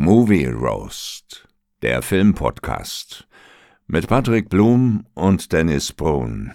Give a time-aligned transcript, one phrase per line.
[0.00, 1.48] Movie Roast,
[1.82, 3.26] der Filmpodcast
[3.88, 6.52] mit Patrick Blum und Dennis Brun.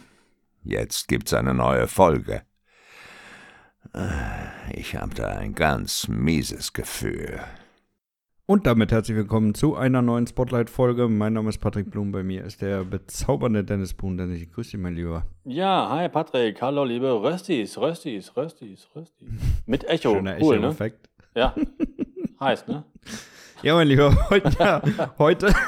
[0.64, 2.44] Jetzt gibt's eine neue Folge.
[4.72, 7.42] Ich habe da ein ganz mieses Gefühl.
[8.46, 11.10] Und damit herzlich willkommen zu einer neuen Spotlight-Folge.
[11.10, 14.18] Mein Name ist Patrick Blum, bei mir ist der bezaubernde Dennis Brun.
[14.18, 15.26] Dennis, ich grüße dich, mein Lieber.
[15.44, 19.28] Ja, hi Patrick, hallo liebe Röstis, Röstis, Röstis, Röstis.
[19.66, 20.68] Mit Echo, Schöner cool, ne?
[20.68, 21.10] Echo-Effekt.
[21.36, 21.54] Ja,
[22.40, 22.86] heiß, ne?
[23.64, 24.82] Ja, mein Lieber, heute.
[25.18, 25.54] heute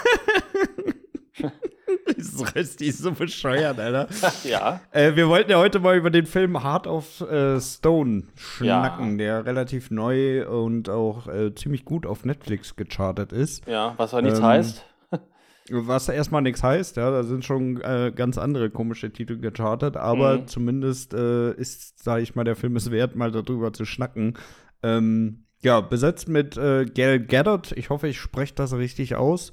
[2.18, 4.08] Dieses Rösti ist so bescheuert, Alter.
[4.44, 9.18] Ja, Äh, wir wollten ja heute mal über den Film Heart of äh, Stone schnacken,
[9.18, 13.66] der relativ neu und auch äh, ziemlich gut auf Netflix gechartet ist.
[13.68, 14.86] ja, was aber nichts Ähm, heißt.
[15.72, 20.38] Was erstmal nichts heißt, ja, da sind schon äh, ganz andere komische Titel gechartet, aber
[20.40, 20.48] Mhm.
[20.48, 24.38] zumindest äh, ist, sage ich mal, der Film es wert, mal darüber zu schnacken.
[24.84, 29.52] Ähm, ja, besetzt mit äh, Gal Gadot, ich hoffe, ich spreche das richtig aus.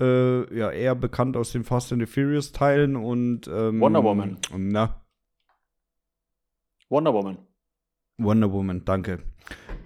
[0.00, 4.38] Äh, ja, eher bekannt aus den Fast and the Furious Teilen und ähm, Wonder Woman.
[4.56, 5.00] Na,
[6.90, 7.38] Wonder Woman.
[8.18, 9.20] Wonder Woman, danke.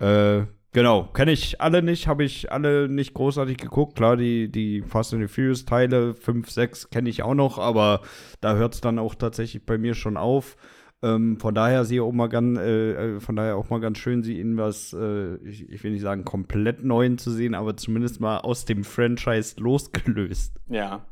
[0.00, 3.96] Äh, genau, kenne ich alle nicht, habe ich alle nicht großartig geguckt.
[3.96, 8.00] Klar, die, die Fast and the Furious Teile 5, 6 kenne ich auch noch, aber
[8.40, 10.56] da hört es dann auch tatsächlich bei mir schon auf.
[11.02, 14.22] Ähm, von daher sie auch mal ganz, äh, äh, von daher auch mal ganz schön,
[14.22, 18.20] sie in was, äh, ich, ich will nicht sagen komplett neuen zu sehen, aber zumindest
[18.20, 20.58] mal aus dem Franchise losgelöst.
[20.68, 21.04] Ja,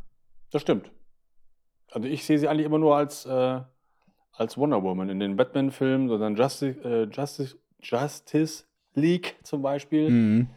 [0.50, 0.90] das stimmt.
[1.90, 3.60] Also ich sehe sie eigentlich immer nur als, äh,
[4.32, 10.08] als Wonder Woman in den Batman-Filmen, sondern Justice, äh, Justice, Justice League zum Beispiel.
[10.08, 10.48] Mhm.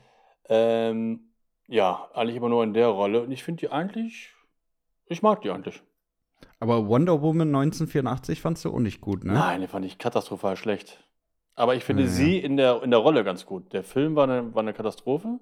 [0.48, 1.20] Ähm,
[1.68, 3.24] ja, eigentlich immer nur in der Rolle.
[3.24, 4.32] Und ich finde die eigentlich,
[5.08, 5.82] ich mag die eigentlich.
[6.60, 9.34] Aber Wonder Woman 1984 fandst du auch nicht gut, ne?
[9.34, 11.04] Nein, die fand ich katastrophal schlecht.
[11.56, 12.10] Aber ich finde Ja.
[12.10, 13.72] sie in der, in der Rolle ganz gut.
[13.74, 15.40] Der Film war eine, war eine Katastrophe,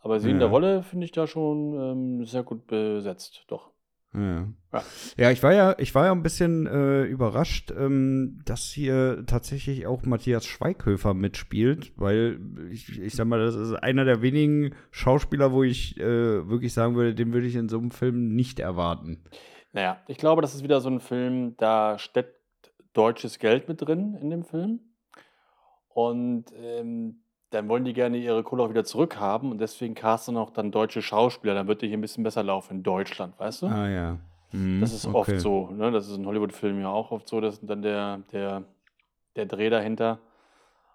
[0.00, 0.40] aber sie in Ja.
[0.40, 1.74] der Rolle finde ich da schon
[2.20, 3.70] ähm, sehr gut besetzt, doch.
[4.12, 4.48] Ja.
[4.72, 4.82] Ja.
[5.16, 9.86] ja, ich war ja, ich war ja ein bisschen äh, überrascht, ähm, dass hier tatsächlich
[9.86, 12.40] auch Matthias Schweighöfer mitspielt, weil
[12.72, 16.96] ich, ich sag mal, das ist einer der wenigen Schauspieler, wo ich äh, wirklich sagen
[16.96, 19.22] würde, den würde ich in so einem Film nicht erwarten.
[19.72, 22.36] Naja, ich glaube, das ist wieder so ein Film, da steckt
[22.92, 24.80] deutsches Geld mit drin in dem Film.
[25.88, 27.20] Und ähm,
[27.50, 31.02] dann wollen die gerne ihre Kohle auch wieder zurückhaben und deswegen casten auch dann deutsche
[31.02, 31.54] Schauspieler.
[31.54, 33.66] Dann wird die hier ein bisschen besser laufen in Deutschland, weißt du?
[33.66, 34.18] Ah ja.
[34.52, 35.16] Mhm, Das ist okay.
[35.16, 35.90] oft so, ne?
[35.90, 38.64] Das ist in Hollywood-Filmen ja auch oft so, dass dann der, der,
[39.36, 40.18] der Dreh dahinter.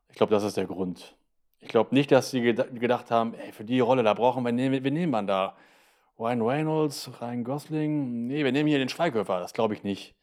[0.09, 1.15] Ich glaube, das ist der Grund.
[1.59, 4.55] Ich glaube nicht, dass sie geda gedacht haben, ey, für die Rolle, da brauchen wir,
[4.55, 5.55] wen wen nehmen wir da?
[6.19, 8.27] Ryan Reynolds, Ryan Gosling?
[8.27, 10.15] Nee, wir nehmen hier den Schweighöfer, das glaube ich nicht.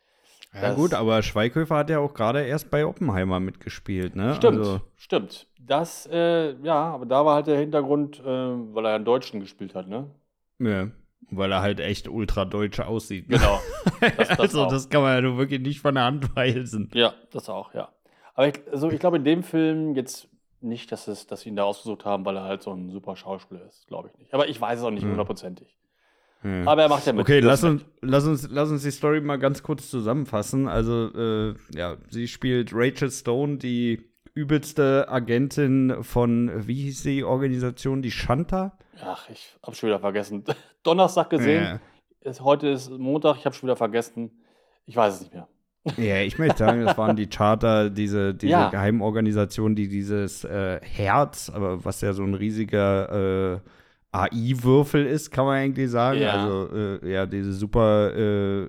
[0.54, 4.34] Ja Das- gut, aber Schweighöfer hat ja auch gerade erst bei Oppenheimer mitgespielt, ne?
[4.34, 5.46] Stimmt, Also, stimmt.
[5.60, 9.74] Das, äh, ja, aber da war halt der Hintergrund, äh, weil er einen Deutschen gespielt
[9.74, 10.10] hat, ne?
[10.58, 10.88] ja,
[11.30, 13.28] weil er halt echt ultra deutsch aussieht.
[13.28, 13.38] ne?
[13.38, 13.60] Genau.
[14.16, 14.68] Das, das also auch.
[14.68, 16.90] das kann man ja nur wirklich nicht von der Hand weisen.
[16.92, 17.88] Ja, das auch, ja.
[18.34, 20.28] Aber ich, also ich glaube in dem Film jetzt
[20.60, 23.14] nicht, dass, es, dass sie ihn da ausgesucht haben, weil er halt so ein super
[23.14, 23.86] Schauspieler ist.
[23.86, 24.34] Glaube ich nicht.
[24.34, 25.10] Aber ich weiß es auch nicht Hm.
[25.12, 25.76] hundertprozentig.
[26.44, 26.66] Ja.
[26.66, 27.22] Aber er macht ja mit.
[27.22, 30.68] Okay, lass uns, lass, uns, lass uns die Story mal ganz kurz zusammenfassen.
[30.68, 34.02] Also, äh, ja, sie spielt Rachel Stone, die
[34.34, 38.76] übelste Agentin von, wie hieß die Organisation, die Shanta?
[39.04, 40.44] Ach, ich habe schon wieder vergessen.
[40.82, 41.80] Donnerstag gesehen.
[42.20, 44.30] Ist, heute ist Montag, ich habe schon wieder vergessen.
[44.86, 45.48] Ich weiß es nicht mehr.
[45.96, 48.70] Ja, ich möchte sagen, das waren die Charter, diese, diese Ja.
[48.70, 53.60] Geheimorganisation, die dieses äh, Herz, aber was ja so ein riesiger äh,
[54.12, 56.20] AI-Würfel ist, kann man eigentlich sagen.
[56.20, 56.32] Ja.
[56.34, 58.66] Also äh, ja, diese super äh,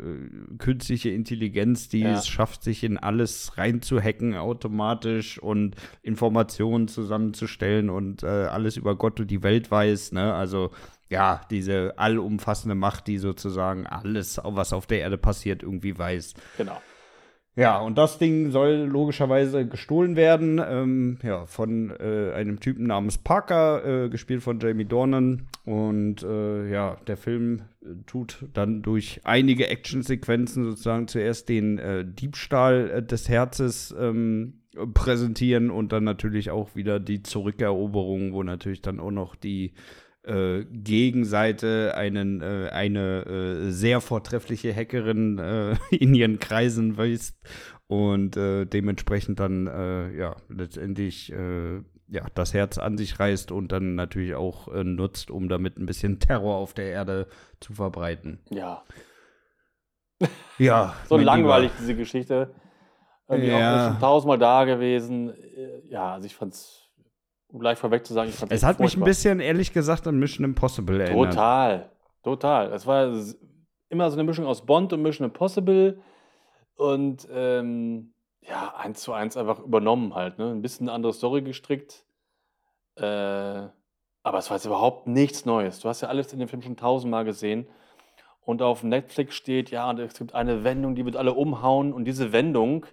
[0.57, 2.13] künstliche Intelligenz, die Ja.
[2.13, 9.19] es schafft, sich in alles reinzuhacken automatisch und Informationen zusammenzustellen und äh, alles über Gott
[9.19, 10.13] und die Welt weiß.
[10.13, 10.33] Ne?
[10.33, 10.71] Also
[11.09, 16.33] ja, diese allumfassende Macht, die sozusagen alles, was auf der Erde passiert, irgendwie weiß.
[16.57, 16.81] Genau.
[17.55, 23.19] Ja, und das Ding soll logischerweise gestohlen werden, ähm, ja, von äh, einem Typen namens
[23.19, 25.43] Parker, äh, gespielt von Jamie Dornan.
[25.63, 32.03] Und äh, ja, der Film äh, tut dann durch einige Actionsequenzen sozusagen zuerst den äh,
[32.03, 34.61] Diebstahl äh, des Herzes ähm,
[34.95, 39.73] präsentieren und dann natürlich auch wieder die Zurückeroberung, wo natürlich dann auch noch die
[40.23, 47.37] äh, Gegenseite einen, äh, eine äh, sehr vortreffliche Hackerin äh, in ihren Kreisen weist
[47.87, 49.65] und äh, dementsprechend dann
[50.17, 55.77] ja letztendlich ja das Herz an sich reißt und dann natürlich auch nutzt, um damit
[55.77, 57.27] ein bisschen Terror auf der Erde
[57.59, 58.39] zu verbreiten.
[58.49, 58.83] Ja.
[60.57, 61.79] Ja, So langweilig, Lieber.
[61.81, 62.53] diese Geschichte.
[63.27, 63.75] Irgendwie Ja.
[63.87, 65.33] auch schon tausendmal da gewesen.
[65.89, 66.82] Ja, also ich fand's
[67.53, 70.17] um gleich vorweg zu sagen, ich fand Es hat mich ein bisschen, ehrlich gesagt, an
[70.17, 71.33] Mission Impossible erinnert.
[71.33, 71.91] Total,
[72.23, 72.73] total.
[72.73, 73.13] Es war
[73.89, 76.01] immer so eine Mischung aus Bond und Mission Impossible
[76.75, 80.39] und ähm, ja, eins zu eins einfach übernommen halt.
[80.39, 80.49] Ne?
[80.49, 82.05] Ein bisschen eine andere Story gestrickt.
[82.95, 85.79] Äh, aber es war jetzt überhaupt nichts Neues.
[85.79, 87.67] Du hast ja alles in dem Film schon tausendmal gesehen.
[88.41, 91.93] Und auf Netflix steht, ja, und es gibt eine Wendung, die wird alle umhauen.
[91.93, 92.87] Und diese Wendung,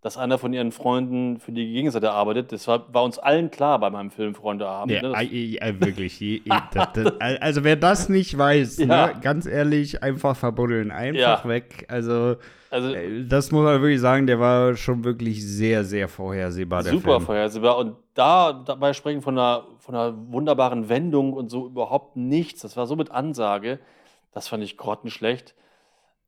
[0.00, 3.80] dass einer von ihren Freunden für die Gegenseite arbeitet, das war, war uns allen klar
[3.80, 4.92] bei meinem Film Freundeabend.
[4.92, 5.08] Ja, ne?
[5.12, 6.20] Das- äh, äh, wirklich.
[6.20, 6.40] je-
[6.72, 9.08] das, das, also wer das nicht weiß, Ja.
[9.08, 11.48] ne, ganz ehrlich, einfach verbuddeln, einfach Ja.
[11.48, 11.84] weg.
[11.88, 12.36] Also
[12.70, 17.00] also, äh, das muss man wirklich sagen, der war schon wirklich sehr, sehr vorhersehbar, Super
[17.14, 17.20] Film.
[17.22, 17.78] vorhersehbar.
[17.78, 22.60] Und da dabei sprechen von einer, von einer wunderbaren Wendung und so überhaupt nichts.
[22.60, 23.78] Das war so mit Ansage.
[24.32, 25.54] Das fand ich grottenschlecht.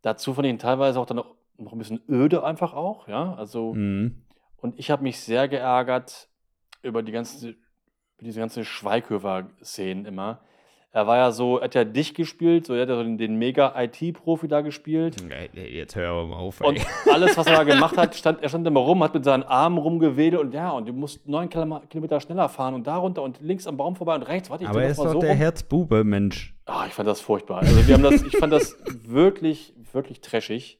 [0.02, 1.20] Dazu fand ich ihn teilweise auch dann
[1.60, 3.34] noch, ein bisschen öde einfach auch, ja.
[3.34, 4.22] Also, Mhm.
[4.58, 6.28] und ich habe mich sehr geärgert
[6.82, 10.40] über die ganzen, über diese ganzen Schweighöfer-Szenen immer.
[10.92, 13.16] Er war ja so, er hat ja dich gespielt, so er hat ja so den,
[13.16, 15.22] den Mega-IT-Profi da gespielt.
[15.54, 16.60] Jetzt hör aber mal auf.
[16.62, 16.84] Und ey.
[17.12, 19.78] alles, was er da gemacht hat, stand, er stand immer rum, hat mit seinen Armen
[19.78, 23.40] rumgewedelt und ja, und du musst neun Kilom- Kilometer schneller fahren und da runter und
[23.40, 24.50] links am Baum vorbei und rechts.
[24.50, 25.32] Warte, ich Aber er ist doch so der.
[25.34, 26.56] Herzbube, Mensch.
[26.66, 27.58] Ah, ich fand das furchtbar.
[27.60, 30.79] Also wir haben das, ich fand das wirklich, wirklich trashig.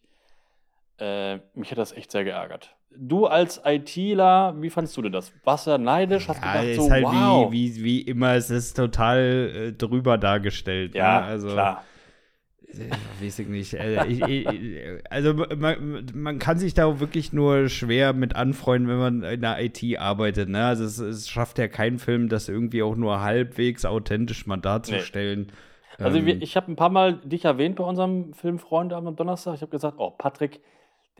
[1.00, 2.76] Äh, mich hat das echt sehr geärgert.
[2.96, 5.32] Du als ITler, wie fandst du denn das?
[5.44, 6.28] Warst du neidisch?
[6.28, 7.52] Hast Ja, gedacht ist so, halt wow.
[7.52, 9.18] wie, wie, wie immer, es ist total
[9.54, 10.94] äh, drüber dargestellt.
[10.94, 11.26] ja, ne?
[11.26, 11.84] also, klar.
[12.72, 13.74] Äh, Weiß ich nicht.
[13.74, 14.48] Äh, ich, ich,
[15.10, 19.62] also man, man kann sich da wirklich nur schwer mit anfreunden, wenn man in der
[19.62, 20.48] IT arbeitet.
[20.48, 20.64] Ne?
[20.64, 25.52] Also es, es schafft ja kein Film, das irgendwie auch nur halbwegs authentisch mal darzustellen.
[25.98, 29.54] Also Ähm, ich habe ein paar Mal dich erwähnt bei unserem Film Freunde am Donnerstag.
[29.54, 30.60] Ich habe gesagt, oh, Patrick,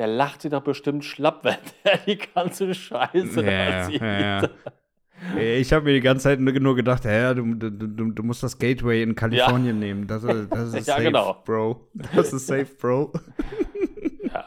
[0.00, 4.00] der lacht sich doch bestimmt schlapp, wenn der die ganze Scheiße ja, da sieht.
[4.00, 4.49] ja, ja.
[5.38, 8.58] Ich habe mir die ganze Zeit nur gedacht, ja, du, du, du, du musst das
[8.58, 10.06] Gateway in Kalifornien nehmen.
[10.06, 11.43] Das, ist- das ist safe, genau.
[11.44, 11.91] Bro.
[12.17, 13.12] Das ist safe, Bro.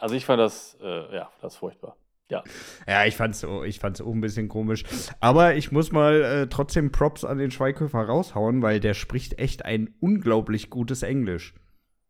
[0.02, 1.96] Also ich fand das, äh, ja, das furchtbar.
[2.32, 2.44] Ja.
[2.88, 4.84] Ja, ich fand's, so- ich fand's auch ein bisschen komisch.
[5.20, 9.66] Aber ich muss mal äh, trotzdem Props an den Schweighöfer raushauen, weil der spricht echt
[9.66, 11.54] ein unglaublich gutes Englisch.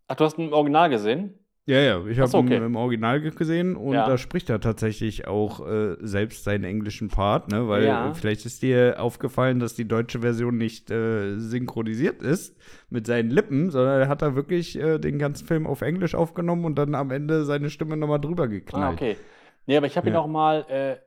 [0.08, 1.38] Ach, du hast im Original gesehen?
[1.66, 2.58] Ja, ja, ich habe so, okay.
[2.58, 4.06] ihn im Original gesehen und Ja.
[4.06, 7.70] da spricht er tatsächlich auch äh, selbst seinen englischen Part, ne?
[7.70, 8.10] Weil Ja.
[8.10, 12.58] äh, vielleicht ist dir aufgefallen, dass die deutsche Version nicht äh, synchronisiert ist
[12.90, 16.66] mit seinen Lippen, sondern er hat da wirklich äh, den ganzen Film auf Englisch aufgenommen
[16.66, 18.86] und dann am Ende seine Stimme nochmal drüber geknallt.
[18.86, 19.18] Ah, okay.
[19.66, 20.20] Nee, aber ich habe ihn Ja.
[20.20, 20.98] auch mal, äh,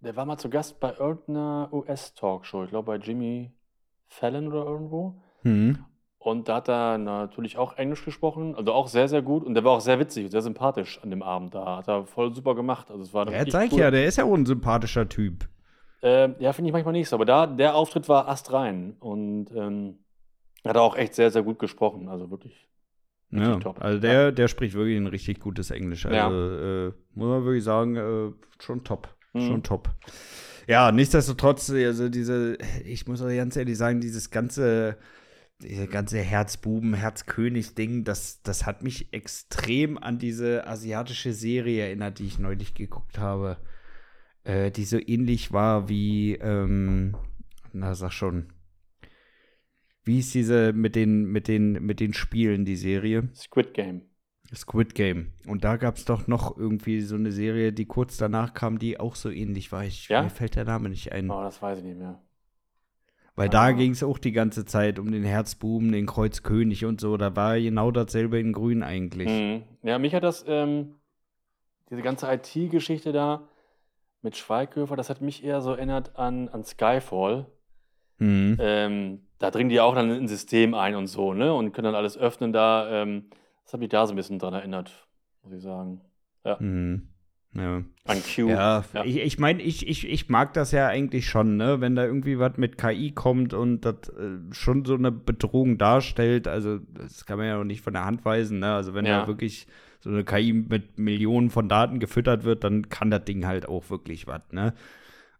[0.00, 3.50] der war mal zu Gast bei irgendeiner US-Talkshow, ich glaube bei Jimmy
[4.06, 5.20] Fallon oder irgendwo.
[5.42, 5.84] Hm.
[6.20, 9.44] Und da hat er natürlich auch Englisch gesprochen, also auch sehr, sehr gut.
[9.44, 11.76] Und der war auch sehr witzig, sehr sympathisch an dem Abend da.
[11.78, 12.90] Hat er voll super gemacht.
[12.90, 13.78] Also es war Ja, zeig cool.
[13.80, 15.48] ja, der ist ja auch ein sympathischer Typ.
[16.02, 17.16] Ähm, ja, finde ich manchmal nicht so.
[17.16, 18.96] Aber da, der Auftritt war astrein.
[18.98, 20.00] Und ähm,
[20.66, 22.08] hat er auch echt sehr, sehr gut gesprochen.
[22.08, 22.68] Also wirklich.
[23.30, 23.80] Ja, top.
[23.82, 26.06] also der, der spricht wirklich ein richtig gutes Englisch.
[26.06, 26.86] Also Ja.
[26.88, 29.08] äh, muss man wirklich sagen, äh, schon top.
[29.34, 29.40] Mhm.
[29.40, 29.90] Schon top.
[30.66, 34.96] Ja, nichtsdestotrotz, also diese, ich muss auch ganz ehrlich sagen, dieses ganze,
[35.60, 42.26] diese ganze Herzbuben, Herzkönig-Ding, das, das hat mich extrem an diese asiatische Serie erinnert, die
[42.26, 43.58] ich neulich geguckt habe.
[44.44, 47.16] Äh, die so ähnlich war wie, ähm,
[47.72, 48.52] na sag schon.
[50.04, 53.28] Wie ist diese mit den, mit den, mit den Spielen, die Serie?
[53.34, 54.02] Squid Game.
[54.54, 55.32] Squid Game.
[55.46, 58.98] Und da gab es doch noch irgendwie so eine Serie, die kurz danach kam, die
[58.98, 59.84] auch so ähnlich war.
[59.84, 60.22] Ich, Ja?
[60.22, 61.30] Mir fällt der Name nicht ein.
[61.30, 62.22] Oh, das weiß ich nicht mehr.
[63.38, 63.50] Weil ah.
[63.50, 67.16] da ging es auch die ganze Zeit um den Herzbuben, den Kreuzkönig und so.
[67.16, 69.28] Da war genau dasselbe in Grün eigentlich.
[69.28, 69.62] Mhm.
[69.84, 70.96] Ja, mich hat das, ähm,
[71.88, 73.48] diese ganze IT-Geschichte da
[74.22, 77.46] mit Schweighöfer, das hat mich eher so erinnert an, an Skyfall.
[78.18, 78.56] Mhm.
[78.60, 81.54] Ähm, da dringen die ja auch dann in ein System ein und so, ne?
[81.54, 82.90] Und können dann alles öffnen da.
[82.90, 83.30] Ähm,
[83.62, 85.06] das hat mich da so ein bisschen dran erinnert,
[85.44, 86.00] muss ich sagen.
[86.58, 87.08] Mhm.
[87.54, 87.82] Ja.
[88.04, 88.48] An Q.
[88.48, 89.04] Ja, Ja.
[89.04, 91.80] ich, ich meine, ich, ich, ich mag das ja eigentlich schon, ne?
[91.80, 96.46] Wenn da irgendwie was mit KI kommt und das äh, schon so eine Bedrohung darstellt,
[96.46, 98.74] also das kann man ja auch nicht von der Hand weisen, ne?
[98.74, 99.22] Also wenn Ja.
[99.22, 99.66] da wirklich
[100.00, 103.90] so eine KI mit Millionen von Daten gefüttert wird, dann kann das Ding halt auch
[103.90, 104.74] wirklich was, ne?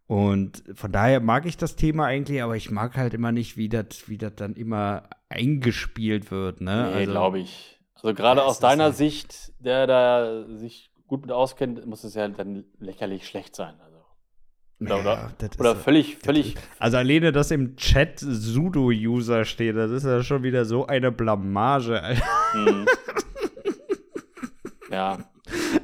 [0.07, 3.69] Und von daher mag ich das Thema eigentlich, aber ich mag halt immer nicht, wie
[3.69, 6.93] das wie das dann immer eingespielt wird, ne?
[6.97, 7.79] Nee, glaube ich.
[7.95, 12.29] Also gerade aus deiner halt- Sicht, der da sich gut mit auskennt, muss es ja
[12.29, 13.75] dann lächerlich schlecht sein.
[13.81, 13.99] Also.
[14.81, 16.55] Oder, ist oder völlig, völlig.
[16.79, 22.01] Also alleine, dass im Chat Sudo-User steht, das ist ja schon wieder so eine Blamage.
[22.01, 22.23] Alter.
[22.55, 22.87] mh.
[24.93, 25.19] ja.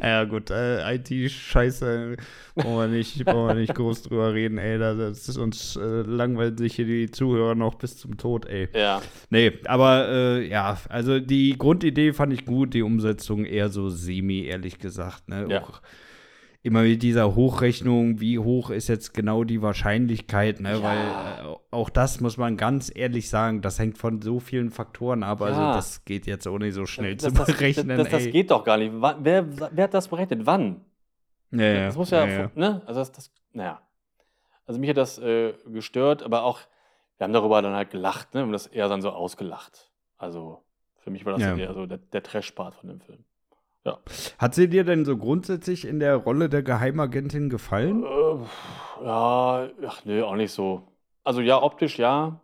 [0.02, 2.16] Ja, gut, äh, IT-Scheiße,
[2.54, 4.78] brauchen wir, nicht, brauchen wir nicht groß drüber reden, ey.
[4.78, 8.68] Das ist uns äh, langweilt sich hier die Zuhörer noch bis zum Tod, ey.
[8.74, 9.02] Ja.
[9.30, 14.44] Nee, aber äh, ja, also die Grundidee fand ich gut, die Umsetzung eher so semi,
[14.44, 15.46] ehrlich gesagt, ne?
[15.48, 15.62] Ja.
[15.62, 15.80] Auch
[16.64, 20.72] immer mit dieser Hochrechnung, wie hoch ist jetzt genau die Wahrscheinlichkeit, ne?
[20.72, 20.82] Ja.
[20.82, 25.22] Weil äh, auch das muss man ganz ehrlich sagen, das hängt von so vielen Faktoren
[25.22, 25.42] ab.
[25.42, 25.74] Also Ja.
[25.74, 27.98] das geht jetzt auch nicht so schnell das, zu das, berechnen.
[27.98, 28.94] das, das, geht doch gar nicht.
[28.94, 30.46] Wer, wer hat das berechnet?
[30.46, 30.80] Wann?
[31.50, 32.80] ja, Das muss ja, ja, ne?
[32.86, 33.82] Also das, das, naja.
[34.66, 36.60] Also mich hat das äh, gestört, aber auch,
[37.18, 38.40] wir haben darüber dann halt gelacht, ne?
[38.40, 39.92] Wir haben das eher dann so ausgelacht.
[40.16, 40.64] Also
[40.96, 43.22] für mich war das eher so der, der Trash-Part von dem Film.
[44.38, 48.02] Hat sie dir denn so grundsätzlich in der Rolle der Geheimagentin gefallen?
[48.02, 50.88] Äh, ja, ach nö, auch nicht so.
[51.22, 52.40] Also ja, optisch ja,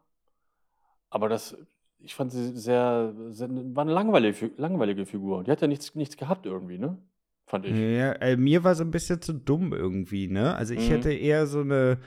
[1.10, 1.56] aber das,
[1.98, 5.44] ich fand sie sehr, sehr war eine langweilige, langweilige Figur.
[5.44, 6.98] Die hat ja nichts, nichts gehabt irgendwie, ne?
[7.46, 7.76] Fand ich.
[7.76, 10.54] Ja, äh, mir war so ein bisschen zu dumm irgendwie, ne?
[10.54, 10.92] Also ich Mhm.
[10.92, 11.98] hätte eher so eine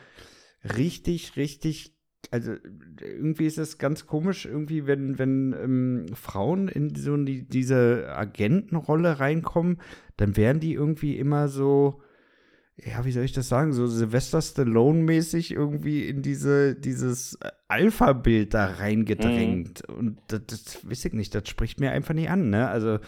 [0.77, 1.92] richtig, richtig,
[2.31, 2.53] also
[3.01, 9.19] irgendwie ist es ganz komisch, irgendwie, wenn, wenn ähm, Frauen in so die, diese Agentenrolle
[9.19, 9.79] reinkommen,
[10.17, 12.01] dann werden die irgendwie immer so,
[12.77, 17.37] ja, wie soll ich das sagen, so Sylvester Stallone-mäßig irgendwie in diese, dieses
[17.67, 19.87] Alpha-Bild da reingedrängt.
[19.87, 22.67] Und das, das weiß ich nicht, das spricht mir einfach nicht an, ne?
[22.67, 22.99] Also,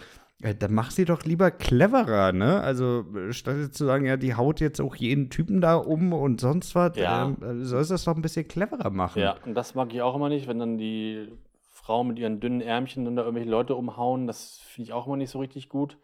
[0.54, 2.62] dann mach sie doch lieber cleverer, ne?
[2.62, 6.14] Also, äh, statt jetzt zu sagen, ja, die haut jetzt auch jeden Typen da um
[6.14, 7.26] und sonst was, Ja.
[7.26, 9.22] ähm, äh, sollst du das doch ein bisschen cleverer machen.
[9.22, 11.32] Ja, und das mag ich auch immer nicht, wenn dann die
[11.72, 14.28] Frauen mit ihren dünnen Ärmchen dann da irgendwelche Leute umhauen.
[14.28, 15.98] Das finde ich auch immer nicht so richtig gut.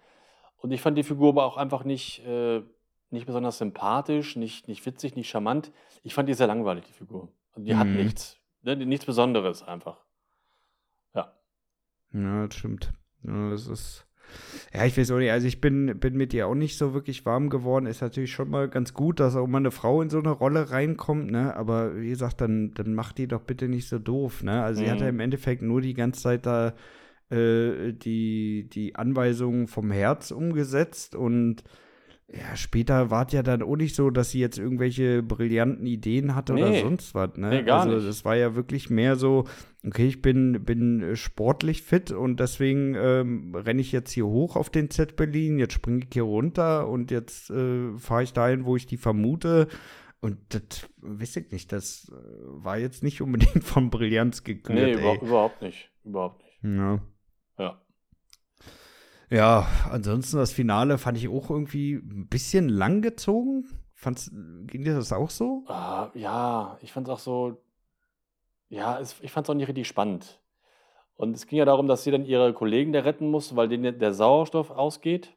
[0.58, 2.62] Und ich fand die Figur aber auch einfach nicht, äh,
[3.10, 5.72] nicht besonders sympathisch, nicht, nicht witzig, nicht charmant.
[6.04, 7.30] Ich fand die sehr langweilig, die Figur.
[7.54, 7.96] Also die hat Mhm.
[7.98, 8.38] nichts.
[8.62, 8.76] Ne?
[8.76, 9.98] Nichts Besonderes einfach.
[11.16, 11.34] Ja.
[12.14, 12.94] Ja, das stimmt.
[13.24, 14.06] Ja, das ist.
[14.74, 17.26] Ja, ich weiß auch nicht, also ich bin, bin mit ihr auch nicht so wirklich
[17.26, 17.86] warm geworden.
[17.86, 20.72] Ist natürlich schon mal ganz gut, dass auch mal eine Frau in so eine Rolle
[20.72, 21.56] reinkommt, ne?
[21.56, 24.64] Aber wie gesagt, dann, dann macht die doch bitte nicht so doof, ne?
[24.64, 24.92] Also sie Mhm.
[24.92, 26.74] hat ja im Endeffekt nur die ganze Zeit da
[27.30, 31.64] äh, die, die Anweisungen vom Herz umgesetzt und
[32.34, 36.34] ja, später war es ja dann auch nicht so, dass sie jetzt irgendwelche brillanten Ideen
[36.34, 36.82] hatte oder Nee.
[36.82, 37.50] sonst was, ne?
[37.50, 38.08] Nee, gar also nicht.
[38.08, 39.44] das war ja wirklich mehr so,
[39.86, 44.70] okay, ich bin, bin sportlich fit und deswegen ähm, renne ich jetzt hier hoch auf
[44.70, 48.76] den Z Berlin, jetzt springe ich hier runter und jetzt äh, fahre ich dahin, wo
[48.78, 49.68] ich die vermute.
[50.22, 54.78] Und das weiß ich nicht, das äh, war jetzt nicht unbedingt von Brillanz gekürt.
[54.80, 55.90] Nee, über, überhaupt nicht.
[56.06, 56.60] Überhaupt nicht.
[56.78, 57.02] Ja.
[59.32, 63.66] Ja, ansonsten das Finale fand ich auch irgendwie ein bisschen lang gezogen.
[63.94, 65.64] Fand's, ging dir das auch so?
[65.68, 67.58] Ah, ja, ich fand es auch so,
[68.70, 70.42] ja, es, ich fand es auch nicht richtig spannend.
[71.16, 74.00] Und es ging ja darum, dass sie dann ihre Kollegen da retten muss, weil denen
[74.00, 75.36] der Sauerstoff ausgeht.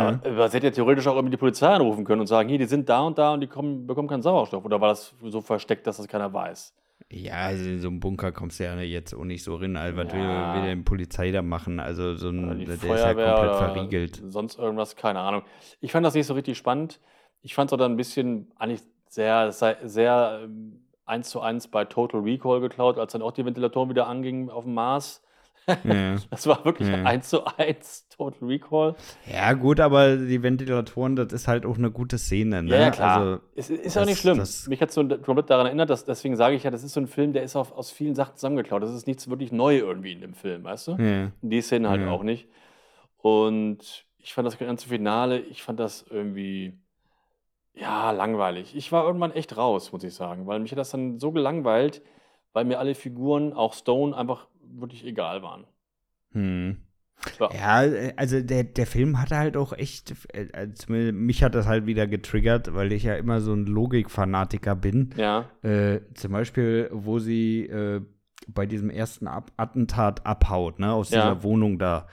[0.00, 2.58] Aber, aber sie hätte ja theoretisch auch irgendwie die Polizei anrufen können und sagen, hier,
[2.58, 4.64] die sind da und da und die kommen, bekommen keinen Sauerstoff.
[4.64, 6.74] Oder war das so versteckt, dass das keiner weiß?
[7.10, 9.76] Ja, also in so einem Bunker kommst du ja jetzt auch nicht so rein.
[9.76, 10.54] Also, was will, Ja.
[10.54, 11.80] will denn Polizei da machen?
[11.80, 14.22] Also, so ein, der ist ja Feuerwehr komplett verriegelt.
[14.28, 15.42] sonst irgendwas, keine Ahnung.
[15.80, 17.00] Ich fand das nicht so richtig spannend.
[17.42, 21.84] Ich fand es auch dann ein bisschen eigentlich sehr, sehr ähm, eins zu eins bei
[21.84, 25.22] Total Recall geklaut, als dann auch die Ventilatoren wieder angingen auf dem Mars.
[25.84, 26.16] Ja.
[26.30, 27.02] Das war wirklich Ja.
[27.04, 28.94] eins zu eins Total Recall.
[29.32, 32.70] ja, gut, aber die Ventilatoren, das ist halt auch eine gute Szene, ne?
[32.70, 33.20] Ja, ja, klar.
[33.20, 34.38] Also, es ist auch nicht schlimm.
[34.38, 37.00] das- Mich hat so komplett daran erinnert, dass, deswegen sage ich ja, das ist so
[37.00, 38.82] ein Film, der ist auf, aus vielen Sachen zusammengeklaut.
[38.82, 40.92] Das ist nichts wirklich neu irgendwie in dem Film, weißt du?
[40.98, 41.30] ja.
[41.42, 42.48] Die Szene halt auch nicht.
[43.18, 46.78] Und ich fand das ganze Finale, ich fand das irgendwie,
[47.74, 48.74] ja, langweilig.
[48.76, 52.02] Ich war irgendwann echt raus, muss ich sagen, weil mich hat das dann so gelangweilt,
[52.52, 55.64] weil mir alle Figuren, auch Stone, einfach wirklich egal waren.
[56.32, 56.76] Hm.
[57.38, 57.50] Ja.
[57.52, 60.14] Ja, äh, also der, der Film hatte halt auch echt,
[60.74, 65.10] zumindest mich hat das halt wieder getriggert, weil ich ja immer so ein Logikfanatiker bin.
[65.16, 68.00] Ja, Äh, zum Beispiel, wo sie äh,
[68.48, 71.20] bei diesem ersten Ab Attentat abhaut, ne, aus Ja.
[71.34, 72.06] dieser Wohnung da.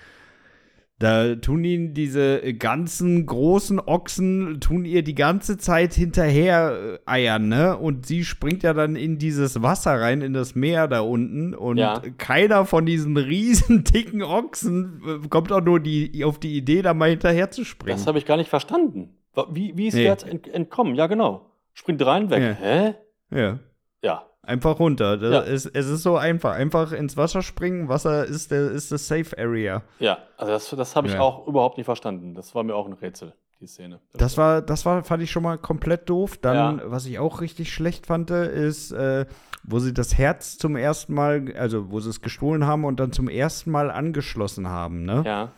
[0.99, 7.47] Da tun ihnen diese ganzen großen Ochsen, tun ihr die ganze Zeit hinterher äh, eiern,
[7.49, 7.77] ne?
[7.77, 11.53] Und sie springt ja dann in dieses Wasser rein, in das Meer da unten.
[11.53, 12.01] Und Ja.
[12.17, 16.95] keiner von diesen riesen dicken Ochsen äh, kommt auch nur die, auf die Idee, da
[16.95, 17.95] mal hinterher zu springen.
[17.97, 19.17] das habe ich gar nicht verstanden.
[19.51, 20.03] Wie, wie ist Nee.
[20.05, 20.95] jetzt ent entkommen?
[20.95, 21.51] Ja, genau.
[21.73, 22.41] Springt rein, weg.
[22.41, 22.51] Ja.
[22.53, 22.93] Hä?
[23.29, 23.59] ja.
[24.01, 24.26] Ja.
[24.47, 25.17] Einfach runter.
[25.21, 25.39] Ja.
[25.41, 26.53] ist, es ist so einfach.
[26.53, 27.89] Einfach ins Wasser springen.
[27.89, 29.83] Wasser ist der ist das Safe Area.
[29.99, 31.19] Ja, also das, das habe ich Ja.
[31.19, 32.33] auch überhaupt nicht verstanden.
[32.33, 33.99] Das war mir auch ein Rätsel, die Szene.
[34.13, 36.37] Das war, das war, fand ich schon mal komplett doof.
[36.37, 36.83] Dann, Ja.
[36.91, 39.25] was ich auch richtig schlecht fand, ist, äh,
[39.63, 43.11] wo sie das Herz zum ersten Mal, also wo sie es gestohlen haben und dann
[43.11, 45.23] zum ersten Mal angeschlossen haben, ne?
[45.25, 45.51] Ja,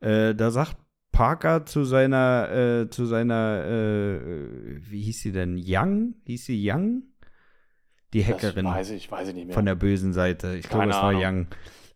[0.00, 0.76] Äh, da sagt
[1.12, 4.20] Parker zu seiner, äh, zu seiner, äh,
[4.90, 5.60] wie hieß sie denn?
[5.62, 6.14] Young?
[6.24, 7.02] Hieß sie Young?
[8.12, 8.64] Die Hackerin.
[8.66, 9.54] Das weiß ich, weiß ich nicht mehr.
[9.54, 10.56] Von der bösen Seite.
[10.56, 11.22] Ich glaube, es war Ahnung.
[11.24, 11.46] Young.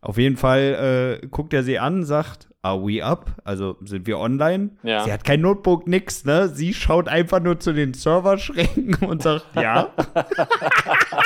[0.01, 3.33] Auf jeden Fall äh, guckt er sie an, sagt, are we up?
[3.45, 4.71] Also sind wir online?
[4.83, 5.05] Ja.
[5.05, 6.49] Sie hat kein Notebook, nix, ne?
[6.49, 9.91] Sie schaut einfach nur zu den Serverschränken und sagt, ja.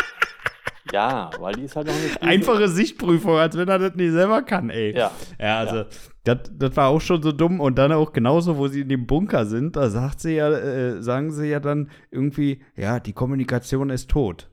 [0.92, 4.12] ja, weil die ist halt noch eine Stufe- Einfache Sichtprüfung, als wenn er das nicht
[4.12, 4.96] selber kann, ey.
[4.96, 5.10] Ja.
[5.38, 5.84] Ja, also,
[6.24, 7.60] Das, das war auch schon so dumm.
[7.60, 11.02] Und dann auch genauso, wo sie in dem Bunker sind, da sagt sie ja, äh,
[11.02, 14.49] sagen sie ja dann irgendwie, ja, die Kommunikation ist tot.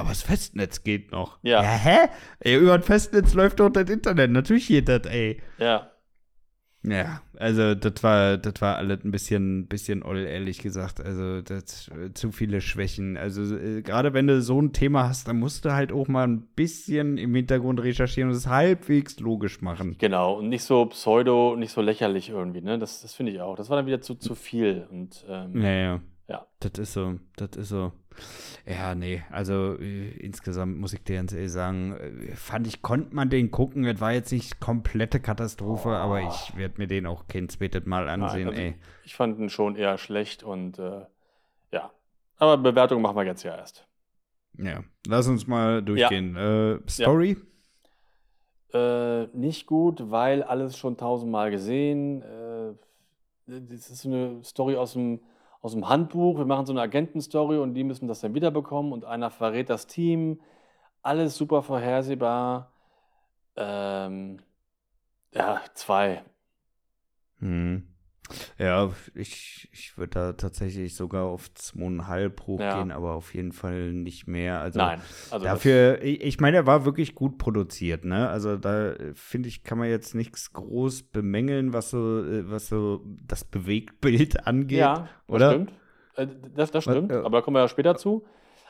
[0.00, 1.38] Aber das Festnetz geht noch.
[1.42, 1.60] Ja.
[1.60, 2.08] hä?
[2.40, 4.30] Ey, über das Festnetz läuft doch das Internet.
[4.30, 5.42] Natürlich geht das, ey.
[5.58, 5.90] Ja.
[6.82, 10.98] Ja, also das war, das war alles ein bisschen, bisschen oll, ehrlich gesagt.
[10.98, 13.18] Also das zu viele Schwächen.
[13.18, 16.26] Also äh, gerade wenn du so ein Thema hast, dann musst du halt auch mal
[16.26, 19.96] ein bisschen im Hintergrund recherchieren und es halbwegs logisch machen.
[19.98, 22.78] Genau, und nicht so pseudo, nicht so lächerlich irgendwie, ne?
[22.78, 23.56] Das, das finde ich auch.
[23.56, 24.86] Das war dann wieder zu, zu viel.
[24.90, 26.36] Und ähm, Ja, ja.
[26.36, 26.46] Ja.
[26.60, 27.92] Das ist so, das ist so.
[28.66, 33.14] Ja, nee, also äh, insgesamt muss ich dir ganz ehrlich sagen, äh, fand ich, konnte
[33.14, 33.84] man den gucken.
[33.84, 35.92] Es war jetzt nicht komplette Katastrophe, Oh.
[35.92, 38.74] aber ich werde mir den auch kein zweites Mal ansehen, also ey.
[39.04, 41.06] ich fand ihn schon eher schlecht und äh,
[41.72, 41.90] ja.
[42.38, 43.86] Aber Bewertung machen wir jetzt ja erst.
[44.58, 46.36] Ja, lass uns mal durchgehen.
[46.36, 47.36] Äh, Story?
[48.72, 52.22] Äh, nicht gut, weil alles schon tausendmal gesehen.
[53.46, 55.20] Das ist eine Story aus dem,
[55.60, 56.38] aus dem Handbuch.
[56.38, 59.86] Wir machen so eine Agentenstory und die müssen das dann wiederbekommen und einer verrät das
[59.86, 60.40] Team.
[61.02, 62.72] Alles super vorhersehbar.
[63.56, 64.38] Ähm,
[65.34, 66.24] ja, zwei.
[67.38, 67.89] Hm.
[68.58, 72.96] Ja, ich, ich würde da tatsächlich sogar auf zweieinhalb hochgehen, Ja.
[72.96, 74.60] aber auf jeden Fall nicht mehr.
[74.60, 75.00] Also Nein.
[75.30, 78.28] Also Dafür, ich ich meine, er war wirklich gut produziert, ne?
[78.28, 82.68] Also da äh, finde ich, kann man jetzt nichts groß bemängeln, was so, äh, was
[82.68, 84.78] so das Bewegtbild angeht.
[84.78, 85.50] Ja, das oder?
[85.52, 85.72] stimmt.
[86.16, 88.24] Äh, Das, das stimmt, aber da kommen wir ja später zu.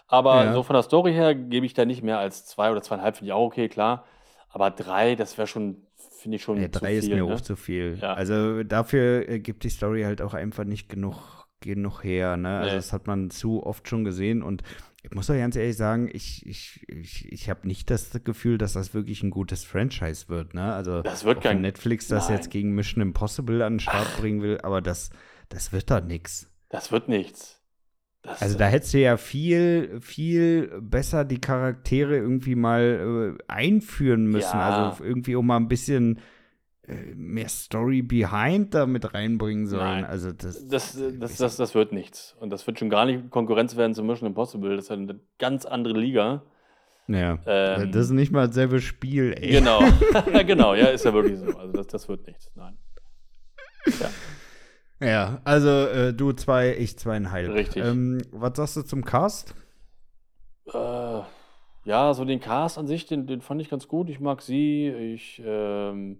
[0.07, 0.52] Aber Ja.
[0.55, 3.29] so von der Story her gebe ich da nicht mehr als zwei oder zweieinhalb, finde
[3.29, 4.05] ich auch okay, klar.
[4.50, 5.87] Aber drei, das wäre schon,
[6.19, 7.15] finde ich schon Ja, zu drei ist viel.
[7.17, 7.34] mir ne?
[7.34, 7.99] auch zu viel.
[8.00, 8.15] Ja.
[8.15, 12.58] Also dafür äh, gibt die Story halt auch einfach nicht genug, genug her, ne?
[12.58, 12.76] Also Nee.
[12.76, 14.63] das hat man zu oft schon gesehen und
[15.02, 18.75] ich muss doch ganz ehrlich sagen, ich, ich, ich, ich habe nicht das Gefühl, dass
[18.75, 20.75] das wirklich ein gutes Franchise wird, ne?
[20.75, 22.36] Also Das wird kein- wenn Netflix das Nein.
[22.39, 25.10] jetzt gegen Mission Impossible an den Start bringen will, aber das,
[25.49, 26.50] das wird da nix.
[26.69, 27.60] Das wird nichts.
[28.23, 34.26] Das, Also da hättest du ja viel, viel besser die Charaktere irgendwie mal äh, einführen
[34.26, 34.56] müssen.
[34.59, 34.91] Ja.
[34.91, 36.21] Also irgendwie auch mal ein bisschen
[36.87, 40.02] äh, mehr Story behind da mit reinbringen sollen.
[40.02, 40.04] Nein.
[40.04, 42.37] Also das, das, das, das, das wird nichts.
[42.41, 44.76] Und das wird schon gar nicht Konkurrenz werden zu Mission Impossible.
[44.76, 46.43] Das ist eine ganz andere Liga.
[47.09, 47.39] ja.
[47.47, 49.50] Ähm, das ist nicht mal dasselbe Spiel, ey.
[49.50, 49.80] Genau.
[50.47, 51.56] genau, ja, ist ja wirklich so.
[51.56, 52.50] Also das, das wird nichts.
[52.54, 52.76] Nein.
[53.87, 54.11] Ja,
[55.45, 57.54] also äh, du zwei, ich zweieinhalb.
[57.54, 57.84] Richtig.
[57.84, 59.54] Ähm, was sagst du zum Cast?
[60.67, 61.23] Äh,
[61.84, 64.08] ja, so den Cast an sich, den, den fand ich ganz gut.
[64.10, 64.89] Ich mag sie.
[64.89, 66.19] Ich, ähm,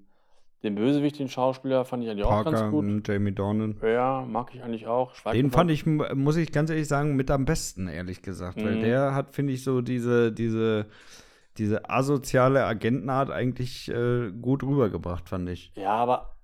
[0.63, 2.85] den Bösewicht, den Schauspieler, fand ich eigentlich auch Parker ganz gut.
[2.85, 3.77] und Jamie Dornan.
[3.83, 5.13] Ja, mag ich eigentlich auch.
[5.33, 8.63] Den fand ich, muss ich ganz ehrlich sagen, mit am besten, ehrlich gesagt.
[8.63, 8.81] Weil Mhm.
[8.81, 10.87] der hat, finde ich, so diese, diese,
[11.57, 15.73] diese asoziale Agentenart eigentlich äh, gut rübergebracht, fand ich.
[15.77, 16.37] Ja, aber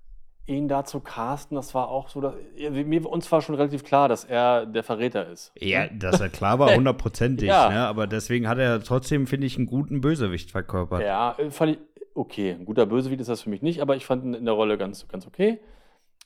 [0.47, 2.33] ihn da zu casten, das war auch so, dass,
[2.71, 5.51] mir, uns war schon relativ klar, dass er der Verräter ist.
[5.59, 7.69] Ja, dass er klar war, hundertprozentig, Ja.
[7.69, 7.85] ne?
[7.87, 11.01] Aber deswegen hat er trotzdem, finde ich, einen guten Bösewicht verkörpert.
[11.01, 11.79] Ja, äh, fand ich
[12.15, 12.51] okay.
[12.53, 14.77] Ein guter Bösewicht ist das für mich nicht, aber ich fand ihn in der Rolle
[14.77, 15.59] ganz, ganz okay.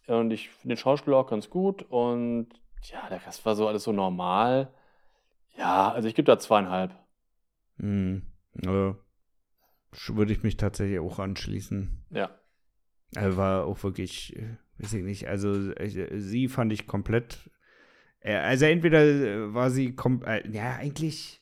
[0.08, 1.84] Und ich finde den Schauspieler auch ganz gut.
[1.90, 2.48] Und
[2.84, 4.70] ja, der Rest war so alles so normal.
[5.58, 6.92] Ja, also ich gebe da zweieinhalb.
[7.80, 8.96] Ja.
[9.94, 12.04] Sch- Würde ich mich tatsächlich auch anschließen.
[12.12, 12.30] Ja.
[13.16, 17.50] Er war auch wirklich, äh, weiß ich nicht, also äh, sie fand ich komplett.
[18.22, 21.42] Äh, also entweder war sie kom äh, ja eigentlich,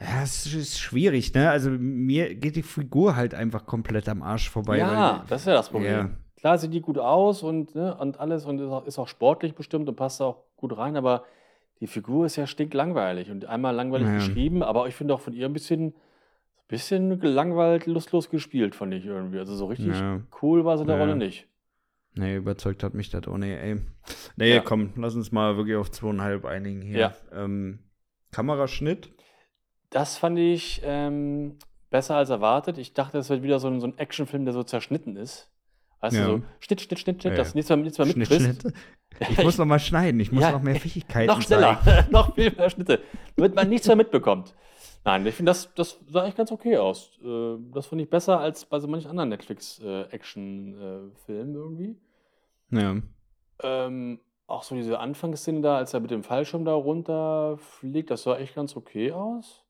[0.00, 1.50] ja, es ist schwierig, ne?
[1.50, 4.78] Also mir geht die Figur halt einfach komplett am Arsch vorbei.
[4.78, 5.92] ja, das ist ja das Problem.
[5.92, 6.10] Ja.
[6.38, 9.54] Klar sieht die gut aus und, ne, und alles und ist auch, ist auch sportlich
[9.54, 11.24] bestimmt und passt auch gut rein, aber
[11.80, 14.14] die Figur ist ja stinklangweilig und einmal langweilig Ja.
[14.14, 15.94] geschrieben, aber ich finde auch von ihr ein bisschen,
[16.68, 19.38] bisschen gelangweilt, lustlos gespielt, fand ich irgendwie.
[19.38, 20.20] Also so richtig Ja.
[20.42, 21.02] cool war sie in der Ja.
[21.02, 21.46] Rolle nicht.
[22.14, 23.80] Nee, überzeugt hat mich das auch nicht, ey.
[24.36, 24.60] Nee, Ja.
[24.60, 26.98] komm, lass uns mal wirklich auf zweieinhalb einigen hier.
[26.98, 27.14] Ja.
[27.32, 27.78] Ähm,
[28.30, 29.10] Kameraschnitt.
[29.90, 31.56] Das fand ich ähm,
[31.90, 32.78] besser als erwartet.
[32.78, 35.50] Ich dachte, es wird wieder so ein, so ein Actionfilm, der so zerschnitten ist.
[36.00, 36.26] Weißt Ja.
[36.26, 38.60] du, so Schnitt, Schnitt, Schnitt, Schnitt, Ja, du nichts mehr, nichts mehr Schnitt.
[38.62, 38.74] Schnitt.
[39.30, 41.78] Ich muss noch mal schneiden, ich muss noch mehr Fähigkeiten Noch schneller,
[42.10, 43.00] noch viel mehr Schnitte,
[43.36, 44.54] damit man nichts mehr mitbekommt.
[45.04, 47.18] Nein, ich finde, das, das sah echt ganz okay aus.
[47.24, 51.96] Äh, Das fand ich besser als bei so manchen anderen Netflix-Action-Filmen irgendwie.
[52.70, 52.96] Ja.
[53.62, 58.36] Ähm, auch so diese Anfangsszene da, als er mit dem Fallschirm da runterfliegt, das sah
[58.36, 59.64] echt ganz okay aus.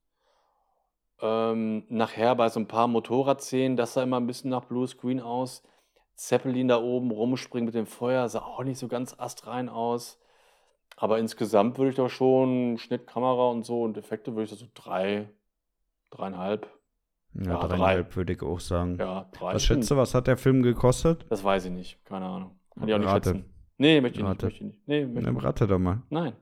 [1.20, 5.62] Ähm, nachher bei so ein paar Motorradszenen, das sah immer ein bisschen nach Bluescreen aus.
[6.14, 10.18] Zeppelin da oben rumspringen mit dem Feuer, sah auch nicht so ganz astrein aus.
[10.96, 14.56] Aber insgesamt würde ich doch schon Schnitt, Kamera und so und Effekte würde ich da
[14.56, 15.28] so drei,
[16.10, 16.68] dreieinhalb,
[17.34, 17.66] Ja, Ja, drei.
[17.68, 18.96] dreieinhalb würde ich auch sagen.
[18.98, 19.54] ja, drei.
[19.54, 21.24] Was schätzt du, was hat der Film gekostet?
[21.30, 22.58] Das weiß ich nicht, keine Ahnung.
[22.74, 23.30] Kann ich auch nicht Rate.
[23.30, 23.44] schätzen.
[23.78, 24.46] Nee, möchte ich nicht, Rate.
[24.46, 24.88] möchte ich nicht.
[24.88, 25.44] Nee, möchte nicht.
[25.44, 26.02] rate doch mal.
[26.10, 26.34] Nein.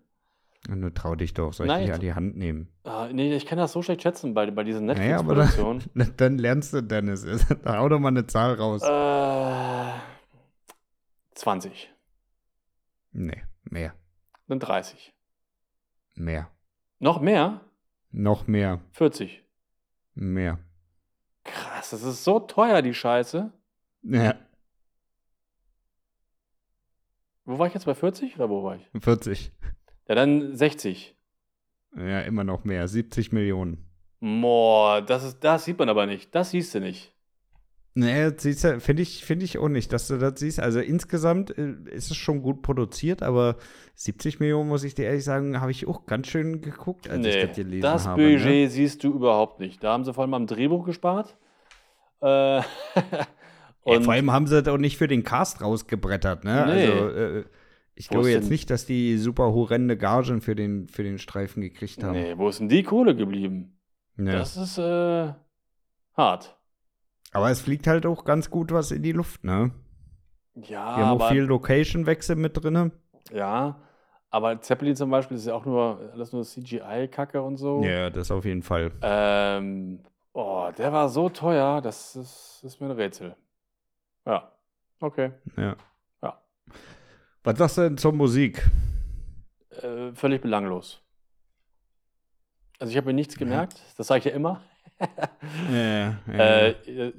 [0.69, 2.69] Nur trau dich doch, soll ich Nein, dich ich- an die Hand nehmen?
[2.85, 6.13] Ah, nee, ich kann das so schlecht schätzen bei, bei diesen Naja, aber dann, Netflix-Produktionen.
[6.19, 7.25] dann lernst du, Dennis.
[7.63, 8.83] Da hau doch mal eine Zahl raus.
[8.83, 9.93] Äh,
[11.35, 11.91] 20.
[13.13, 13.95] Nee, mehr.
[14.51, 15.15] Dann 30.
[16.17, 16.51] Mehr.
[16.99, 17.61] Noch mehr?
[18.11, 18.81] Noch mehr.
[18.91, 19.45] 40.
[20.15, 20.59] Mehr.
[21.45, 23.53] Krass, das ist so teuer, die Scheiße.
[24.03, 24.35] Ja,
[27.45, 28.89] Wo war ich jetzt bei 40 oder wo war ich?
[29.01, 29.53] 40.
[30.09, 31.17] Ja, dann 60.
[31.97, 32.89] Ja, immer noch mehr.
[32.89, 33.89] 70 Millionen.
[34.19, 36.35] Boah, das, ist, das sieht man aber nicht.
[36.35, 37.15] Das siehst du nicht.
[37.95, 40.61] Nee, finde ich, finde ich auch nicht, dass du das siehst.
[40.61, 43.57] Also insgesamt äh, ist es schon gut produziert, aber
[43.97, 47.35] 70 Millionen, muss ich dir ehrlich sagen, habe ich auch ganz schön geguckt, als ich
[47.35, 48.23] nee, das gelesen das habe.
[48.23, 48.69] Budget Ne?
[48.71, 49.83] siehst du überhaupt nicht.
[49.83, 51.37] Da haben sie vor allem am Drehbuch gespart.
[52.21, 52.63] Äh,
[53.87, 56.67] Ja, und vor allem haben sie das auch nicht für den Cast rausgebrettert, ne?
[56.67, 56.87] Nee.
[56.87, 57.45] Also, äh,
[57.95, 61.19] ich Wo glaube jetzt denn- nicht, dass die super horrende Gagen für den, für den
[61.19, 62.13] Streifen gekriegt haben.
[62.13, 63.79] nee, wo ist denn die Kohle geblieben?
[64.19, 64.33] Ja.
[64.33, 65.33] Das ist äh,
[66.15, 66.60] hart.
[67.33, 69.71] Aber es fliegt halt auch ganz gut was in die Luft, ne?
[70.55, 70.63] Ja,
[70.97, 72.93] Die haben auch aber, viel Location-Wechsel mit drin.
[73.33, 73.81] ja,
[74.31, 77.83] aber Zeppelin zum Beispiel ist ja auch nur alles nur CGI-Kacke und so.
[77.83, 78.93] Ja, das auf jeden Fall.
[79.03, 80.01] Ähm,
[80.33, 83.35] oh, der war so teuer, das ist, ist mir ein Rätsel.
[84.27, 84.53] Ja,
[85.01, 85.33] okay.
[85.57, 85.77] Ja.
[86.23, 86.41] Ja.
[87.43, 88.69] Was sagst du denn zur Musik?
[89.83, 91.01] Äh, völlig belanglos.
[92.79, 94.63] Also ich habe mir nichts gemerkt, das sage ich ja immer.
[95.73, 96.71] Ja, Äh,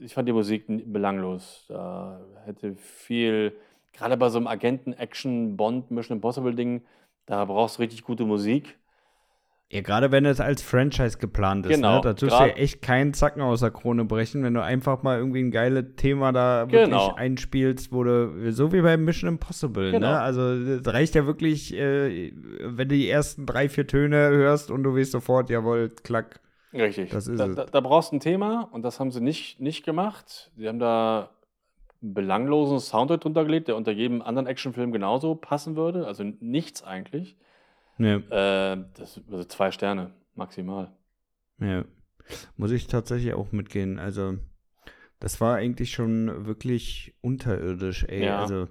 [0.02, 1.66] ich fand die Musik belanglos.
[1.68, 3.54] Da hätte viel,
[3.94, 6.84] gerade bei so einem Agenten-Action, Bond, Mission Impossible-Ding,
[7.26, 8.78] da brauchst du richtig gute Musik.
[9.74, 12.02] Ja, gerade wenn es als Franchise geplant ist, Genau, ne?
[12.02, 15.18] Da tust du ja echt keinen Zacken aus der Krone brechen, wenn du einfach mal
[15.18, 17.16] irgendwie ein geiles Thema da wirklich Genau.
[17.16, 20.10] einspielst, wo du, so wie bei Mission Impossible, Genau.
[20.10, 20.20] ne?
[20.20, 24.84] Also es reicht ja wirklich, äh, wenn du die ersten drei, vier Töne hörst und
[24.84, 26.42] du weißt sofort, jawohl, klack.
[26.74, 27.10] Richtig.
[27.12, 27.56] Das ist da, es.
[27.56, 30.52] da, da brauchst du ein Thema und das haben sie nicht, nicht gemacht.
[30.56, 31.30] Sie haben da
[32.02, 36.08] einen belanglosen Soundtrack drunter gelegt, der unter jedem anderen Actionfilm genauso passen würde.
[36.08, 37.36] Also nichts eigentlich.
[37.98, 38.16] Ja,
[38.74, 40.92] Äh, das, also zwei Sterne maximal.
[41.60, 41.84] ja.
[42.56, 44.00] Muss ich tatsächlich auch mitgehen.
[44.00, 44.38] Also,
[45.20, 48.24] das war eigentlich schon wirklich unterirdisch, ey.
[48.26, 48.40] Ja.
[48.40, 48.68] Also,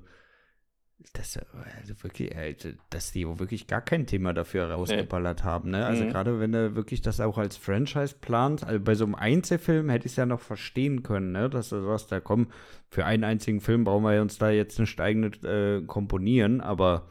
[1.15, 1.39] das,
[1.81, 2.57] also wirklich, ey,
[2.91, 5.87] dass die wirklich gar kein Thema dafür rausgeballert haben, ne?
[5.87, 6.09] Also Mhm.
[6.11, 10.07] gerade wenn du wirklich das auch als Franchise plant, also bei so einem Einzelfilm hätte
[10.07, 11.49] ich es ja noch verstehen können, ne?
[11.49, 12.49] Dass du sagst, da komm,
[12.91, 17.09] für einen einzigen Film brauchen wir uns da jetzt nicht eigene äh, komponieren, aber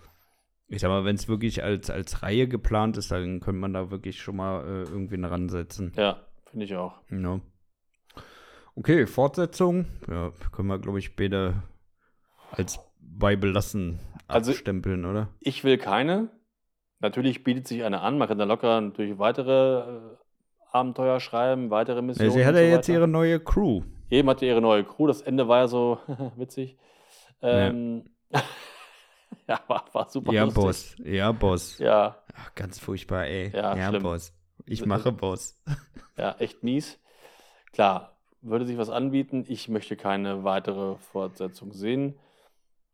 [0.68, 3.90] ich sag mal, wenn es wirklich als, als Reihe geplant ist, dann könnte man da
[3.90, 5.94] wirklich schon mal äh, irgendwie ransetzen.
[5.96, 7.02] Ja, finde ich auch.
[7.10, 7.40] Ja.
[8.76, 9.88] Okay, Fortsetzung.
[10.08, 11.64] Ja, können wir, glaube ich, beide
[12.52, 12.80] als
[13.20, 15.30] bei belassen Also- abstempeln, oder?
[15.40, 16.30] Ich will keine.
[17.02, 18.18] Natürlich bietet sich eine an.
[18.18, 20.18] Man kann da locker natürlich weitere äh,
[20.72, 22.32] Abenteuer schreiben, weitere Ja, Missionen.
[22.32, 23.82] sie hat ja so jetzt ihre neue Crew.
[24.10, 25.08] Eben hatte ihre neue Crew.
[25.08, 26.00] Das Ende war ja so
[26.36, 26.78] witzig.
[27.42, 28.04] Ähm,
[29.48, 30.62] ja, war, war super Ja, lustig.
[30.64, 30.96] Boss.
[31.04, 31.78] Ja, Boss.
[31.80, 33.52] Ja, Ach, ganz furchtbar, ey.
[33.56, 34.04] Ja, schlimm.
[34.04, 34.34] Boss.
[34.66, 35.60] Ich Äh, mache Boss.
[36.18, 37.00] ja, echt mies.
[37.72, 39.46] Klar, würde sich was anbieten.
[39.48, 42.16] Ich möchte keine weitere Fortsetzung sehen.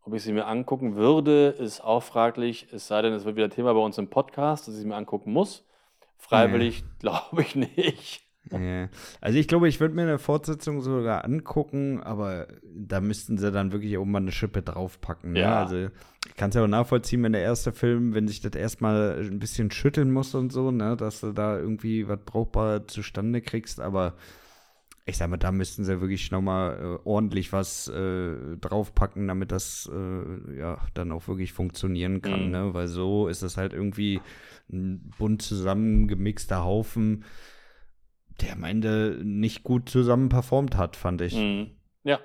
[0.06, 2.68] Ob ich sie mir angucken würde, ist auch fraglich.
[2.70, 4.94] Es sei denn, es wird wieder Thema bei uns im Podcast, dass ich sie mir
[4.94, 5.64] angucken muss.
[6.16, 8.22] Freiwillig glaube ich nicht.
[8.52, 8.88] Ja.
[9.20, 13.72] Also ich glaube, ich würde mir eine Fortsetzung sogar angucken, aber da müssten sie dann
[13.72, 15.32] wirklich mal eine Schippe draufpacken.
[15.32, 15.40] Ne?
[15.40, 15.64] Ja.
[15.64, 15.88] Also
[16.28, 19.40] ich kann es ja auch nachvollziehen, wenn der erste Film, wenn sich das erstmal ein
[19.40, 24.14] bisschen schütteln muss und so, ne, dass du da irgendwie was brauchbar zustande kriegst, aber
[25.08, 29.88] ich sag mal, da müssten sie wirklich nochmal äh, ordentlich was äh, draufpacken, damit das
[29.92, 32.50] äh, ja dann auch wirklich funktionieren kann, Mhm.
[32.50, 32.74] ne?
[32.74, 34.20] Weil so ist es halt irgendwie
[34.68, 37.24] ein bunt zusammengemixter Haufen,
[38.40, 41.34] der am Ende nicht gut zusammen performt hat, fand ich.
[41.34, 41.70] Mhm.
[42.02, 42.18] Ja,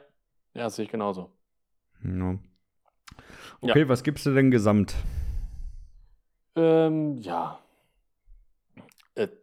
[0.55, 1.31] ja, das sehe ich genauso.
[2.03, 2.39] Ja.
[3.61, 4.95] Okay, was gibst du denn gesamt?
[6.55, 7.59] Ähm, ja.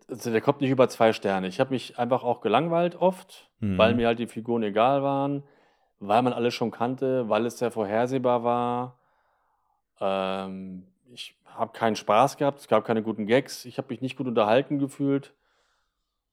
[0.09, 1.47] Also der kommt nicht über zwei Sterne.
[1.49, 3.77] Ich habe mich einfach auch gelangweilt oft, Mhm.
[3.79, 5.43] weil mir halt die Figuren egal waren.
[6.01, 8.99] weil man alles schon kannte, weil es sehr vorhersehbar war.
[10.01, 14.17] Ähm, ich habe keinen Spaß gehabt, es gab keine guten Gags, ich habe mich nicht
[14.17, 15.35] gut unterhalten gefühlt.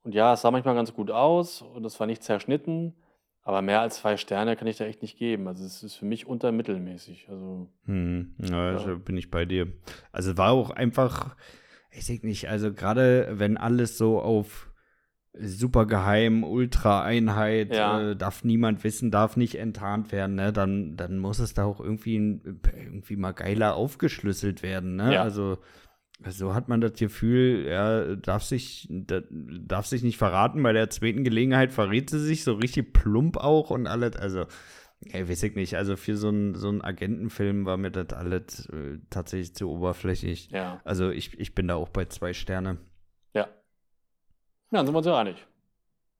[0.03, 2.93] Und ja, es sah manchmal ganz gut aus und es war nicht zerschnitten,
[3.41, 5.47] aber mehr als zwei Sterne kann ich da echt nicht geben.
[5.47, 7.27] Also es ist für mich untermittelmäßig.
[7.29, 8.77] Also Hm, ja, Ja.
[8.77, 9.73] also bin ich bei dir.
[10.11, 11.35] Also war auch einfach,
[11.97, 14.69] ich denke nicht, also gerade wenn alles so auf
[15.37, 18.11] super geheim, Ultra-Einheit, Ja.
[18.11, 21.81] äh, darf niemand wissen, darf nicht enttarnt werden, ne, dann, dann muss es da auch
[21.81, 25.15] irgendwie, irgendwie mal geiler aufgeschlüsselt werden, ne?
[25.15, 25.23] Ja.
[25.23, 25.57] Also
[26.29, 30.63] so hat man das Gefühl, er darf sich, da- darf sich nicht verraten.
[30.63, 34.15] Bei der zweiten Gelegenheit verrät sie sich so richtig plump auch und alles.
[34.15, 34.45] Also,
[35.11, 35.75] ey, weiß ich nicht.
[35.75, 40.49] Also für so einen so einen Agentenfilm war mir das alles äh, tatsächlich zu oberflächlich.
[40.51, 42.77] ja, Also ich, ich bin da auch bei zwei Sterne.
[43.33, 43.47] ja.
[44.71, 45.45] Ja, dann sind wir uns ja einig.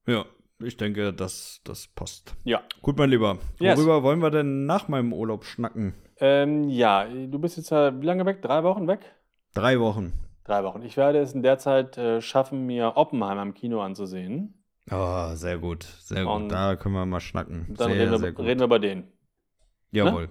[0.08, 0.26] Ja,
[0.60, 2.36] ich denke, das, das passt.
[2.44, 2.62] Ja.
[2.82, 3.40] Gut, mein Lieber.
[3.60, 3.78] Yes.
[3.78, 5.94] Worüber wollen wir denn nach meinem Urlaub schnacken?
[6.18, 8.42] Ähm, ja, du bist jetzt ja wie lange weg?
[8.42, 9.00] Drei Wochen weg?
[9.54, 10.14] Drei Wochen.
[10.46, 10.84] Drei Wochen.
[10.84, 14.64] Ich werde es in der Zeit äh, schaffen, mir Oppenheimer im Kino anzusehen.
[14.92, 15.84] Oh, sehr gut.
[15.84, 16.34] Sehr gut.
[16.34, 17.66] Und da können wir mal schnacken.
[17.76, 18.46] Dann sehr, reden, wir, gut.
[18.46, 19.04] reden wir über den.
[19.92, 20.30] Jawohl.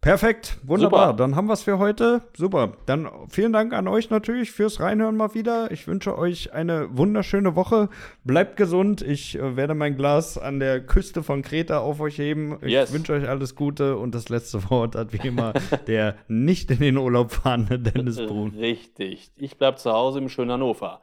[0.00, 1.06] Perfekt, wunderbar.
[1.08, 1.16] Super.
[1.16, 2.22] Dann haben wir es für heute.
[2.36, 2.74] Super.
[2.86, 5.72] Dann vielen Dank an euch natürlich fürs Reinhören mal wieder.
[5.72, 7.88] Ich wünsche euch eine wunderschöne Woche.
[8.22, 9.02] Bleibt gesund.
[9.02, 12.56] Ich äh, werde mein Glas an der Küste von Kreta auf euch heben.
[12.62, 12.92] Ich Yes.
[12.92, 15.54] wünsche euch alles Gute und das letzte Wort hat wie immer
[15.88, 18.54] der nicht in den Urlaub fahrende Dennis Brun.
[18.56, 19.32] Richtig.
[19.34, 21.00] Ich bleibe zu Hause im schönen Hannover.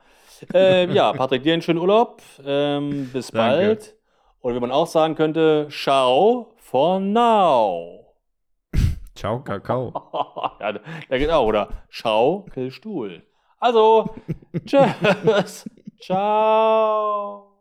[0.54, 2.22] Ähm, ja, Patrick, dir einen schönen Urlaub.
[2.46, 3.68] Ähm, bis Danke.
[3.68, 3.96] bald.
[4.42, 8.16] Oder wie man auch sagen könnte, ciao for now.
[9.16, 9.94] Ciao, Kakao.
[10.60, 10.80] ja,
[11.10, 11.46] ja, genau.
[11.46, 13.24] Oder Schau, Stuhl.
[13.60, 14.10] Also,
[14.66, 15.70] tschüss.
[16.02, 17.53] Ciao.